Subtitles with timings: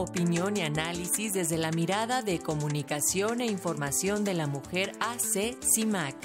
[0.00, 6.16] opinión y análisis desde la mirada de comunicación e información de la mujer AC CIMAC.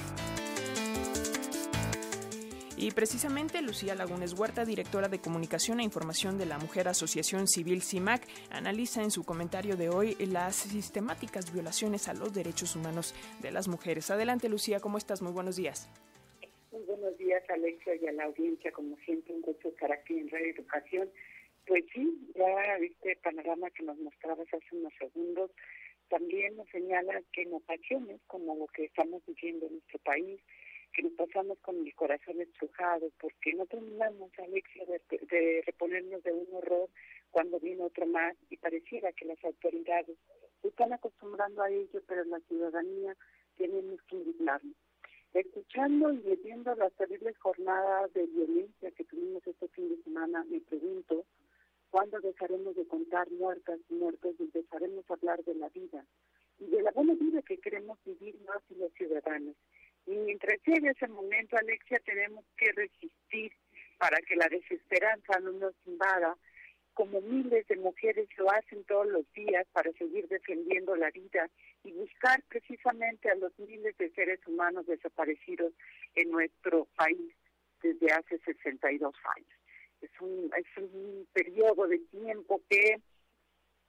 [2.77, 7.81] Y precisamente Lucía Lagunes Huerta, directora de Comunicación e Información de la Mujer Asociación Civil
[7.81, 13.51] CIMAC, analiza en su comentario de hoy las sistemáticas violaciones a los derechos humanos de
[13.51, 14.09] las mujeres.
[14.09, 15.21] Adelante, Lucía, ¿cómo estás?
[15.21, 15.89] Muy buenos días.
[16.71, 18.71] Muy buenos días, Alexia, y a la audiencia.
[18.71, 21.09] Como siempre, un gusto estar aquí en Radio Educación.
[21.65, 25.51] Pues sí, ya viste panorama que nos mostrabas hace unos segundos.
[26.09, 30.39] También nos señala que en ocasiones, como lo que estamos viviendo en nuestro país,
[30.93, 36.31] que nos pasamos con el corazón estrujado, porque no terminamos, Alexia, de, de reponernos de
[36.31, 36.89] un horror
[37.31, 40.17] cuando viene otro más y pareciera que las autoridades
[40.61, 43.15] se están acostumbrando a ello, pero la ciudadanía
[43.57, 44.75] tenemos que indignarnos.
[45.33, 50.61] Escuchando y leyendo las terribles jornadas de violencia que tuvimos este fin de semana, me
[50.61, 51.24] pregunto,
[51.95, 56.05] ¿cuándo dejaremos de contar muertas y muertos y empezaremos a hablar de la vida?
[56.59, 59.55] Y de la buena vida que queremos vivir más y los ciudadanos.
[60.05, 63.53] Y mientras llegue ese momento, Alexia, tenemos que resistir
[63.97, 66.35] para que la desesperanza no nos invada,
[66.95, 71.49] como miles de mujeres lo hacen todos los días para seguir defendiendo la vida
[71.85, 75.71] y buscar precisamente a los miles de seres humanos desaparecidos
[76.15, 77.33] en nuestro país
[77.81, 79.64] desde hace 62 años.
[80.05, 83.01] Es un, es un periodo de tiempo que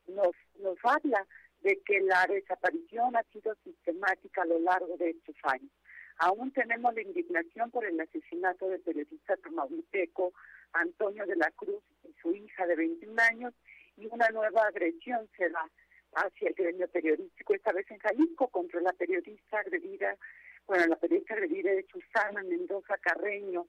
[0.08, 1.26] nos, nos habla
[1.60, 5.70] de que la desaparición ha sido sistemática a lo largo de estos años.
[6.18, 10.32] Aún tenemos la indignación por el asesinato del periodista tamaulipeco
[10.72, 13.54] Antonio de la Cruz y su hija de 21 años
[13.96, 15.70] y una nueva agresión se da
[16.14, 20.16] hacia el gremio periodístico, esta vez en Jalisco, contra la periodista agredida,
[20.66, 23.66] bueno, la periodista agredida de Susana Mendoza Carreño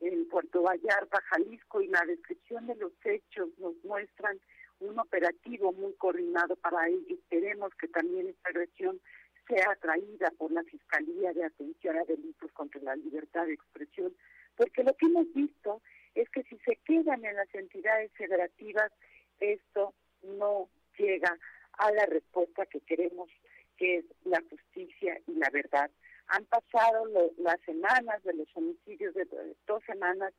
[0.00, 4.38] en Puerto Vallarta, Jalisco, y la descripción de los hechos nos muestran
[4.80, 7.06] un operativo muy coordinado para ello.
[7.08, 9.00] Esperemos que también esta agresión
[9.48, 14.14] sea atraída por la Fiscalía de Atención a Delitos contra la Libertad de Expresión,
[14.56, 15.80] porque lo que hemos visto
[16.14, 18.92] es que si se quedan en las entidades federativas,
[19.40, 21.38] esto no llega
[21.72, 23.30] a la respuesta que queremos,
[23.76, 25.90] que es la justicia y la verdad.
[26.28, 27.06] Han pasado
[27.38, 29.26] las semanas de los homicidios, de,
[29.66, 30.32] dos semanas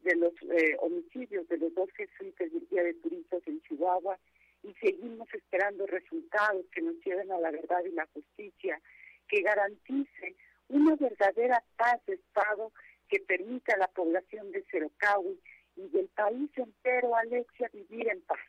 [0.00, 4.18] de los eh, homicidios de los dos jesuitas del Día de Turistas en Chihuahua
[4.62, 8.80] y seguimos esperando resultados que nos lleven a la verdad y la justicia,
[9.28, 10.36] que garantice
[10.68, 12.72] una verdadera paz de Estado
[13.08, 15.38] que permita a la población de Cerocahui
[15.76, 18.40] y del país entero, Alexia, vivir en paz.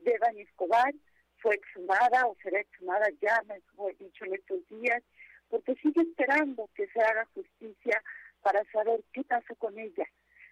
[0.00, 0.94] Deban Escobar
[1.38, 5.02] fue exhumada o será exhumada ya, me fue dicho en estos días,
[5.48, 8.02] porque sigue esperando que se haga justicia
[8.42, 10.06] para saber qué pasó con ella,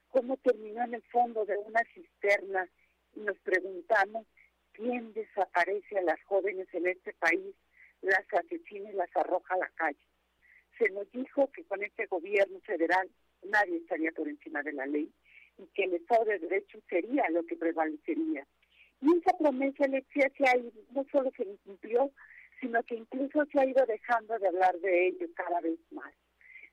[0.08, 2.68] cómo terminó en el fondo de una cisterna
[3.14, 4.26] y nos preguntamos
[4.72, 7.54] quién desaparece a las jóvenes en este país,
[8.02, 10.06] las asesina y las arroja a la calle.
[10.78, 13.08] Se nos dijo que con este gobierno federal
[13.44, 15.10] nadie estaría por encima de la ley
[15.58, 18.46] y que el Estado de Derecho sería lo que prevalecería.
[19.00, 20.54] Y esa promesa, Alexia, se ha
[20.90, 22.10] no solo se incumplió,
[22.64, 26.14] sino que incluso se ha ido dejando de hablar de ello cada vez más.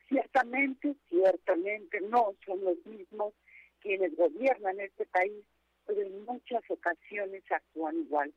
[0.08, 3.34] Ciertamente, ciertamente no son los mismos
[3.82, 5.44] quienes gobiernan este país
[5.86, 8.34] pero en muchas ocasiones actúan igual.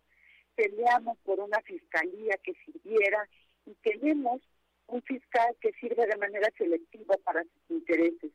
[0.57, 3.29] Peleamos por una fiscalía que sirviera
[3.67, 4.41] y tenemos
[4.89, 8.33] un fiscal que sirve de manera selectiva para sus intereses,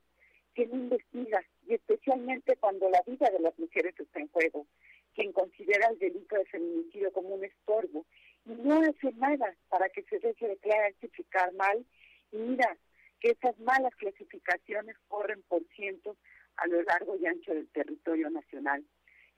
[0.54, 4.66] que no investiga, y especialmente cuando la vida de las mujeres está en juego,
[5.14, 8.06] quien considera el delito de feminicidio como un estorbo
[8.58, 11.86] no hace nada para que se deje de clasificar mal.
[12.32, 12.78] Y mira
[13.20, 16.18] que esas malas clasificaciones corren por cientos
[16.58, 18.84] a lo largo y ancho del territorio nacional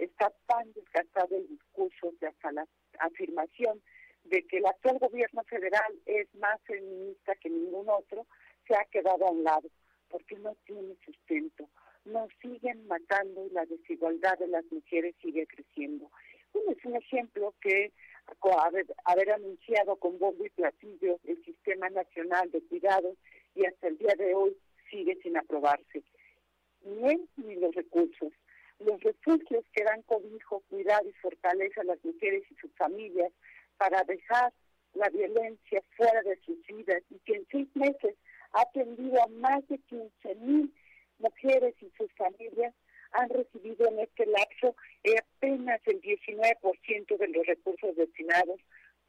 [0.03, 2.67] está tan desgastado el discurso de hasta la
[2.99, 3.81] afirmación
[4.23, 8.25] de que el actual gobierno federal es más feminista que ningún otro,
[8.67, 9.69] se ha quedado a un lado,
[10.09, 11.69] porque no tiene sustento.
[12.05, 16.09] Nos siguen matando y la desigualdad de las mujeres sigue creciendo.
[16.53, 17.91] Uno es un ejemplo que
[19.05, 23.17] haber, anunciado con bombo y platillo el Sistema Nacional de Cuidados
[23.55, 24.55] y hasta el día de hoy
[24.89, 26.03] sigue sin aprobarse.
[26.83, 28.31] Ni él ni los recursos
[28.85, 33.31] los refugios que dan cobijo, cuidado y fortaleza a las mujeres y sus familias
[33.77, 34.51] para dejar
[34.93, 38.15] la violencia fuera de sus vidas y que en seis meses
[38.53, 40.73] ha atendido a más de 15 mil
[41.19, 42.73] mujeres y sus familias
[43.11, 44.75] han recibido en este lapso
[45.41, 46.77] apenas el 19% de los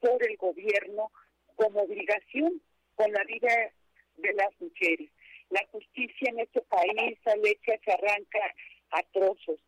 [0.01, 1.11] por el gobierno
[1.57, 2.61] como obligación
[2.95, 3.73] con la vida
[4.17, 5.11] de las mujeres.
[5.51, 8.55] La justicia en este país, Alexia, se arranca
[8.91, 9.61] a trozos.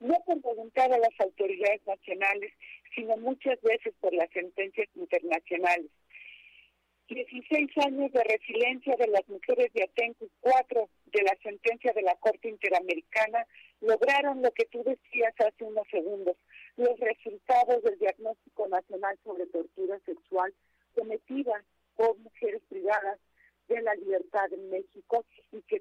[0.00, 2.52] no por voluntad de las autoridades nacionales,
[2.92, 5.90] sino muchas veces por las sentencias internacionales.
[7.08, 12.02] 16 años de resiliencia de las mujeres de Atenco y 4 de la sentencia de
[12.02, 13.46] la Corte Interamericana
[13.80, 16.36] lograron lo que tú decías hace unos segundos,
[16.76, 20.54] los resultados del diagnóstico nacional sobre tortura sexual
[20.94, 21.64] cometida
[21.96, 23.18] por mujeres privadas
[23.68, 25.80] de la libertad en México y que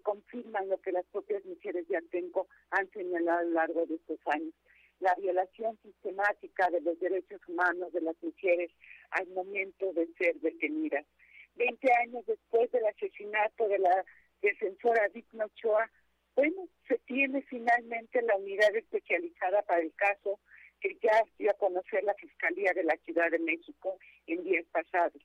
[0.51, 4.19] confirman lo que las propias mujeres de Atenco han señalado a lo largo de estos
[4.25, 4.53] años.
[4.99, 8.71] La violación sistemática de los derechos humanos de las mujeres
[9.11, 11.05] al momento de ser detenidas.
[11.55, 14.05] Veinte años después del asesinato de la
[14.41, 15.89] defensora Digna Ochoa,
[16.35, 20.39] bueno, se tiene finalmente la unidad especializada para el caso
[20.79, 23.97] que ya dio a conocer la Fiscalía de la Ciudad de México
[24.27, 25.21] en días pasados.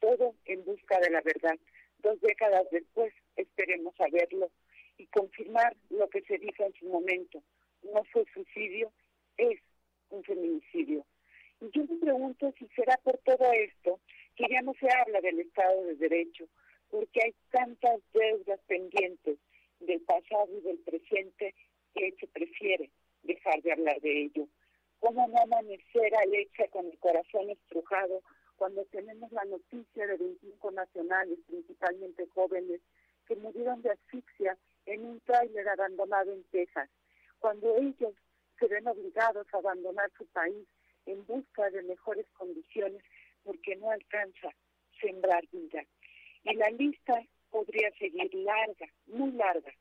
[0.00, 1.58] Todo en busca de la verdad.
[1.98, 4.50] Dos décadas después esperemos saberlo
[5.00, 7.42] y confirmar lo que se dijo en su momento.
[7.82, 8.92] No fue suicidio,
[9.38, 9.58] es
[10.10, 11.04] un feminicidio.
[11.60, 14.00] Y yo me pregunto si será por todo esto
[14.36, 16.46] que ya no se habla del Estado de Derecho,
[16.90, 17.34] porque hay
[17.76, 19.38] tantas deudas pendientes
[19.80, 21.54] del pasado y del presente
[21.94, 22.90] que se prefiere
[23.22, 24.48] dejar de hablar de ello.
[24.98, 28.22] ¿Cómo no amanecer Alexa con el corazón estrujado
[28.56, 32.80] cuando tenemos la noticia de 25 nacionales, principalmente jóvenes,
[33.26, 36.90] que murieron de asfixia en un tráiler abandonado en Texas?
[37.38, 38.14] Cuando ellos
[38.58, 40.66] se ven obligados a abandonar su país
[41.06, 43.02] en busca de mejores condiciones
[43.42, 44.50] porque no alcanza
[45.00, 45.82] sembrar vida.
[46.44, 49.72] Y la lista podría seguir larga, muy larga,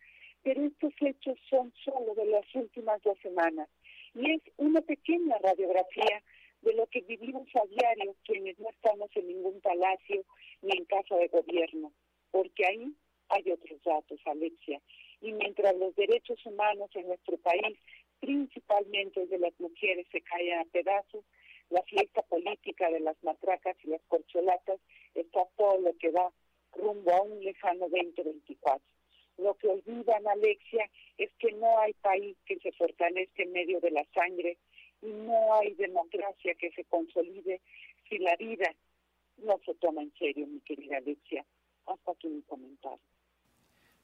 [0.43, 3.69] pero estos hechos son solo de las últimas dos semanas
[4.13, 6.23] y es una pequeña radiografía
[6.61, 10.23] de lo que vivimos a diario quienes no estamos en ningún palacio
[10.61, 11.91] ni en casa de gobierno,
[12.31, 12.93] porque ahí
[13.29, 14.81] hay otros datos, Alexia.
[15.21, 17.77] Y mientras los derechos humanos en nuestro país,
[18.19, 21.23] principalmente el de las mujeres, se caen a pedazos,
[21.69, 24.79] la fiesta política de las matracas y las corcholatas
[25.13, 26.31] está todo lo que va
[27.09, 28.81] rumbo a un lejano 2024.
[29.37, 33.91] Lo que olvidan, Alexia, es que no hay país que se fortalezca en medio de
[33.91, 34.57] la sangre
[35.01, 37.61] y no hay democracia que se consolide
[38.09, 38.75] si la vida
[39.37, 41.45] no se toma en serio, mi querida Alexia.
[41.85, 42.99] Hasta aquí mi comentario.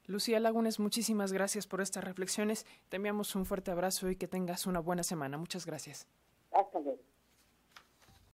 [0.06, 2.64] Lucía Lagunes, muchísimas gracias por estas reflexiones.
[2.88, 5.36] Te enviamos un fuerte abrazo y que tengas una buena semana.
[5.36, 6.08] Muchas gracias.
[6.52, 7.00] Hasta luego.